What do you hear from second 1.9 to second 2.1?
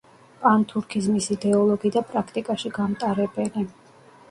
და